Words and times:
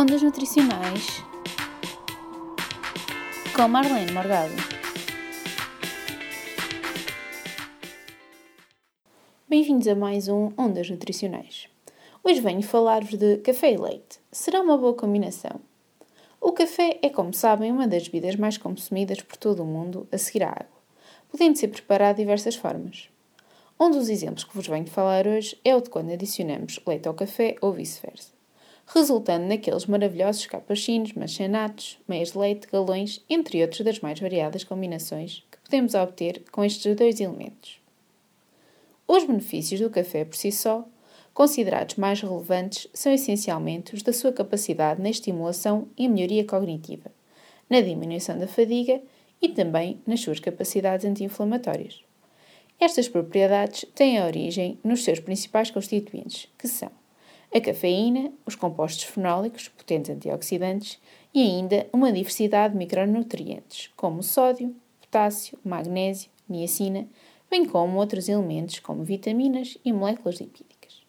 Ondas 0.00 0.22
Nutricionais 0.22 1.24
com 3.56 3.66
Marlene 3.66 4.12
Morgado. 4.12 4.54
Bem-vindos 9.48 9.88
a 9.88 9.96
mais 9.96 10.28
um 10.28 10.52
Ondas 10.56 10.88
Nutricionais. 10.88 11.68
Hoje 12.22 12.40
venho 12.40 12.62
falar-vos 12.62 13.18
de 13.18 13.38
café 13.38 13.72
e 13.72 13.76
leite. 13.76 14.20
Será 14.30 14.60
uma 14.60 14.78
boa 14.78 14.94
combinação? 14.94 15.60
O 16.40 16.52
café 16.52 17.00
é, 17.02 17.10
como 17.10 17.34
sabem, 17.34 17.72
uma 17.72 17.88
das 17.88 18.06
bebidas 18.06 18.36
mais 18.36 18.56
consumidas 18.56 19.20
por 19.20 19.36
todo 19.36 19.64
o 19.64 19.66
mundo 19.66 20.06
a 20.12 20.16
seguir 20.16 20.44
à 20.44 20.50
água, 20.50 20.78
podendo 21.28 21.58
ser 21.58 21.66
preparado 21.66 22.18
de 22.18 22.22
diversas 22.22 22.54
formas. 22.54 23.10
Um 23.80 23.90
dos 23.90 24.08
exemplos 24.08 24.44
que 24.44 24.54
vos 24.54 24.68
venho 24.68 24.86
falar 24.86 25.26
hoje 25.26 25.58
é 25.64 25.74
o 25.74 25.80
de 25.80 25.90
quando 25.90 26.12
adicionamos 26.12 26.78
leite 26.86 27.08
ao 27.08 27.14
café 27.14 27.56
ou 27.60 27.72
vice-versa 27.72 28.37
resultando 28.94 29.46
naqueles 29.46 29.84
maravilhosos 29.84 30.46
capuchinos, 30.46 31.12
machanatos, 31.12 31.98
meias 32.08 32.32
de 32.32 32.38
leite, 32.38 32.66
galões, 32.72 33.22
entre 33.28 33.60
outros 33.60 33.82
das 33.82 34.00
mais 34.00 34.18
variadas 34.18 34.64
combinações 34.64 35.44
que 35.50 35.58
podemos 35.58 35.94
obter 35.94 36.42
com 36.50 36.64
estes 36.64 36.96
dois 36.96 37.20
elementos. 37.20 37.78
Os 39.06 39.24
benefícios 39.24 39.80
do 39.80 39.90
café 39.90 40.24
por 40.24 40.36
si 40.36 40.50
só, 40.50 40.88
considerados 41.34 41.96
mais 41.96 42.22
relevantes, 42.22 42.88
são 42.94 43.12
essencialmente 43.12 43.94
os 43.94 44.02
da 44.02 44.12
sua 44.12 44.32
capacidade 44.32 45.02
na 45.02 45.10
estimulação 45.10 45.88
e 45.96 46.08
melhoria 46.08 46.44
cognitiva, 46.44 47.10
na 47.68 47.82
diminuição 47.82 48.38
da 48.38 48.48
fadiga 48.48 49.02
e 49.40 49.50
também 49.50 50.00
nas 50.06 50.20
suas 50.20 50.40
capacidades 50.40 51.04
anti-inflamatórias. 51.04 52.02
Estas 52.80 53.08
propriedades 53.08 53.84
têm 53.94 54.18
a 54.18 54.24
origem 54.24 54.78
nos 54.82 55.04
seus 55.04 55.20
principais 55.20 55.70
constituintes, 55.70 56.48
que 56.56 56.66
são 56.66 56.90
a 57.54 57.60
cafeína, 57.60 58.32
os 58.44 58.54
compostos 58.54 59.04
fenólicos, 59.04 59.68
potentes 59.68 60.10
antioxidantes, 60.10 61.00
e 61.32 61.42
ainda 61.42 61.86
uma 61.92 62.12
diversidade 62.12 62.72
de 62.72 62.78
micronutrientes, 62.78 63.90
como 63.96 64.22
sódio, 64.22 64.74
potássio, 65.00 65.58
magnésio, 65.64 66.30
niacina, 66.48 67.08
bem 67.50 67.64
como 67.64 67.98
outros 67.98 68.28
elementos 68.28 68.78
como 68.78 69.04
vitaminas 69.04 69.78
e 69.84 69.92
moléculas 69.92 70.40
lipídicas. 70.40 71.02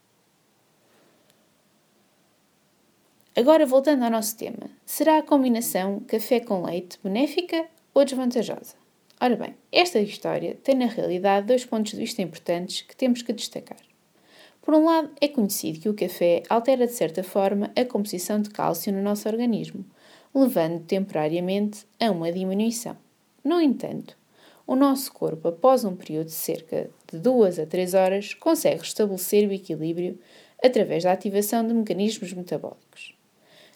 Agora, 3.36 3.66
voltando 3.66 4.04
ao 4.04 4.12
nosso 4.12 4.36
tema, 4.38 4.70
será 4.86 5.18
a 5.18 5.24
combinação 5.24 6.02
café 6.02 6.40
com 6.40 6.64
leite 6.64 7.00
benéfica 7.04 7.68
ou 7.94 8.04
desvantajosa? 8.04 8.76
Ora 9.22 9.36
bem, 9.36 9.56
esta 9.72 10.00
história 10.00 10.58
tem 10.64 10.76
na 10.76 10.86
realidade 10.86 11.48
dois 11.48 11.66
pontos 11.66 11.92
de 11.92 11.98
vista 11.98 12.22
importantes 12.22 12.82
que 12.82 12.96
temos 12.96 13.22
que 13.22 13.34
destacar. 13.34 13.89
Por 14.62 14.74
um 14.74 14.86
lado, 14.86 15.10
é 15.20 15.28
conhecido 15.28 15.80
que 15.80 15.90
o 15.90 15.94
café 15.94 16.44
altera 16.50 16.86
de 16.86 16.94
certa 16.94 17.24
forma 17.24 17.72
a 17.76 17.86
composição 17.86 18.42
de 18.42 18.50
cálcio 18.50 18.92
no 18.94 19.02
nosso 19.02 19.28
organismo, 19.28 19.86
levando 20.36 20.84
temporariamente 20.84 21.86
a 22.00 22.12
uma 22.12 22.32
diminuição. 22.32 22.96
No 23.44 23.62
entanto, 23.62 24.18
o 24.68 24.76
nosso 24.76 25.12
corpo, 25.12 25.48
após 25.48 25.84
um 25.84 25.96
período 25.96 26.28
de 26.28 26.34
cerca 26.34 26.90
de 27.12 27.18
2 27.18 27.60
a 27.60 27.66
3 27.66 27.94
horas, 27.94 28.34
consegue 28.34 28.82
restabelecer 28.82 29.50
o 29.50 29.54
equilíbrio 29.54 30.20
através 30.64 31.04
da 31.04 31.12
ativação 31.12 31.66
de 31.66 31.74
mecanismos 31.74 32.34
metabólicos. 32.34 33.16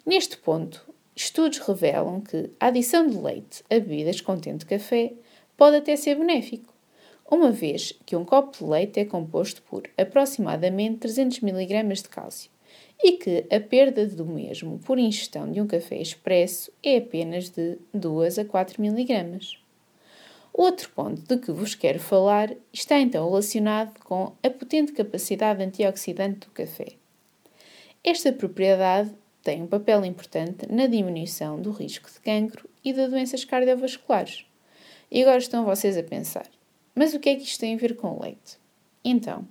Neste 0.06 0.38
ponto, 0.38 0.86
estudos 1.16 1.60
revelam 1.60 2.22
que 2.22 2.52
a 2.60 2.68
adição 2.68 3.08
de 3.08 3.18
leite 3.18 3.64
a 3.70 3.76
bebidas 3.76 4.22
contendo 4.22 4.66
café 4.66 5.14
pode 5.56 5.78
até 5.78 5.96
ser 5.96 6.16
benéfico 6.16 6.73
uma 7.30 7.52
vez 7.52 7.94
que 8.06 8.16
um 8.16 8.26
copo 8.26 8.58
de 8.58 8.64
leite 8.64 9.00
é 9.00 9.06
composto 9.06 9.62
por 9.64 9.90
aproximadamente 9.98 11.00
300 11.00 11.42
mg 11.42 11.94
de 11.94 12.10
cálcio 12.10 12.52
e 13.04 13.14
que 13.14 13.46
a 13.52 13.60
perda 13.60 14.06
do 14.08 14.26
mesmo 14.26 14.80
por 14.80 14.98
ingestão 14.98 15.52
de 15.52 15.60
um 15.60 15.68
café 15.68 16.02
expresso 16.02 16.72
é 16.82 16.98
apenas 16.98 17.50
de 17.50 17.78
2 17.94 18.40
a 18.40 18.46
4 18.46 18.84
mg. 18.84 19.40
Outro 20.54 20.90
ponto 20.92 21.22
de 21.22 21.38
que 21.38 21.52
vos 21.52 21.74
quero 21.74 22.00
falar 22.00 22.54
está 22.72 23.00
então 23.00 23.28
relacionado 23.28 24.00
com 24.04 24.34
a 24.44 24.50
potente 24.50 24.92
capacidade 24.92 25.64
antioxidante 25.64 26.42
do 26.42 26.52
café. 26.52 26.94
Esta 28.04 28.32
propriedade 28.32 29.12
tem 29.42 29.64
um 29.64 29.68
papel 29.68 30.06
importante 30.06 30.72
na 30.72 30.88
diminuição 30.88 31.60
do 31.60 31.72
risco 31.72 32.10
de 32.12 32.20
cancro 32.20 32.70
e 32.84 32.94
de 32.94 33.08
doenças 33.08 33.44
cardiovasculares. 33.44 34.46
E 35.12 35.22
agora 35.24 35.40
estão 35.40 35.66
vocês 35.66 35.98
a 35.98 36.04
pensar: 36.04 36.48
mas 36.96 37.14
o 37.14 37.20
que 37.20 37.30
é 37.30 37.36
que 37.36 37.44
isto 37.44 37.60
tem 37.60 37.76
a 37.76 37.78
ver 37.78 37.96
com 37.96 38.10
o 38.10 38.22
leite? 38.22 38.58
Então, 39.04 39.48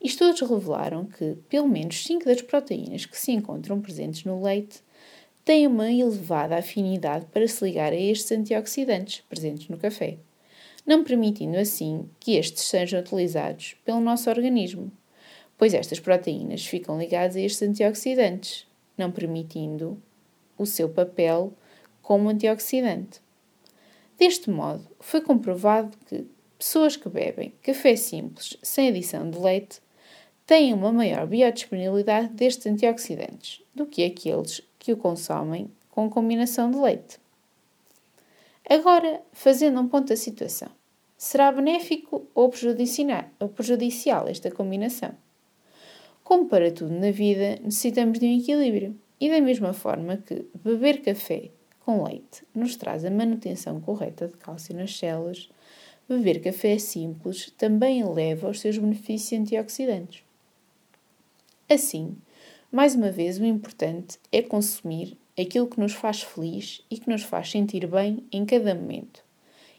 estudos 0.00 0.40
revelaram 0.40 1.04
que 1.04 1.36
pelo 1.48 1.68
menos 1.68 2.04
5 2.04 2.24
das 2.24 2.42
proteínas 2.42 3.06
que 3.06 3.18
se 3.18 3.32
encontram 3.32 3.80
presentes 3.80 4.24
no 4.24 4.42
leite 4.42 4.82
têm 5.44 5.66
uma 5.66 5.90
elevada 5.90 6.56
afinidade 6.56 7.26
para 7.26 7.46
se 7.46 7.64
ligar 7.64 7.92
a 7.92 7.96
estes 7.96 8.32
antioxidantes 8.32 9.22
presentes 9.28 9.68
no 9.68 9.76
café, 9.76 10.18
não 10.86 11.04
permitindo 11.04 11.58
assim 11.58 12.08
que 12.18 12.36
estes 12.36 12.64
sejam 12.64 13.00
utilizados 13.00 13.76
pelo 13.84 14.00
nosso 14.00 14.30
organismo, 14.30 14.90
pois 15.58 15.74
estas 15.74 16.00
proteínas 16.00 16.64
ficam 16.64 16.98
ligadas 16.98 17.36
a 17.36 17.40
estes 17.40 17.68
antioxidantes, 17.68 18.66
não 18.96 19.10
permitindo 19.10 20.00
o 20.56 20.64
seu 20.64 20.88
papel 20.88 21.52
como 22.00 22.28
antioxidante. 22.28 23.20
Deste 24.18 24.48
modo, 24.48 24.86
foi 25.00 25.20
comprovado 25.20 25.96
que 26.06 26.26
pessoas 26.58 26.96
que 26.96 27.08
bebem 27.08 27.52
café 27.62 27.96
simples 27.96 28.56
sem 28.62 28.88
adição 28.88 29.28
de 29.28 29.38
leite 29.38 29.80
têm 30.46 30.74
uma 30.74 30.92
maior 30.92 31.26
biodisponibilidade 31.26 32.28
destes 32.28 32.66
antioxidantes 32.66 33.62
do 33.74 33.86
que 33.86 34.04
aqueles 34.04 34.60
que 34.78 34.92
o 34.92 34.96
consomem 34.96 35.70
com 35.90 36.10
combinação 36.10 36.70
de 36.70 36.78
leite. 36.78 37.18
Agora, 38.68 39.22
fazendo 39.32 39.80
um 39.80 39.88
ponto 39.88 40.08
da 40.08 40.16
situação, 40.16 40.68
será 41.16 41.52
benéfico 41.52 42.26
ou 42.34 42.50
prejudicial 42.50 44.28
esta 44.28 44.50
combinação? 44.50 45.14
Como 46.22 46.46
para 46.46 46.72
tudo 46.72 46.92
na 46.94 47.10
vida, 47.10 47.58
necessitamos 47.62 48.18
de 48.18 48.26
um 48.26 48.38
equilíbrio, 48.38 48.98
e 49.20 49.30
da 49.30 49.40
mesma 49.40 49.72
forma 49.72 50.16
que 50.16 50.46
beber 50.62 51.02
café 51.02 51.50
com 51.80 52.02
leite 52.02 52.44
nos 52.54 52.76
traz 52.76 53.04
a 53.04 53.10
manutenção 53.10 53.80
correta 53.80 54.26
de 54.28 54.36
cálcio 54.36 54.74
nas 54.74 54.96
células, 54.96 55.50
beber 56.08 56.40
café 56.40 56.78
simples 56.78 57.52
também 57.56 58.00
eleva 58.00 58.50
os 58.50 58.60
seus 58.60 58.78
benefícios 58.78 59.40
antioxidantes. 59.40 60.22
Assim, 61.68 62.16
mais 62.70 62.94
uma 62.94 63.10
vez, 63.10 63.38
o 63.38 63.44
importante 63.44 64.18
é 64.30 64.42
consumir 64.42 65.16
aquilo 65.38 65.66
que 65.66 65.80
nos 65.80 65.92
faz 65.92 66.22
feliz 66.22 66.82
e 66.90 66.98
que 66.98 67.08
nos 67.08 67.22
faz 67.22 67.50
sentir 67.50 67.86
bem 67.86 68.24
em 68.30 68.44
cada 68.44 68.74
momento, 68.74 69.24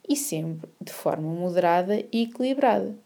e 0.07 0.15
sempre 0.15 0.69
de 0.81 0.91
forma 0.91 1.31
moderada 1.33 2.03
e 2.11 2.23
equilibrada, 2.23 2.97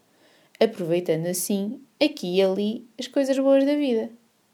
aproveitando 0.59 1.27
assim, 1.27 1.81
aqui 2.03 2.37
e 2.37 2.41
ali, 2.41 2.87
as 2.99 3.07
coisas 3.07 3.37
boas 3.37 3.65
da 3.65 3.75
vida. 3.75 4.09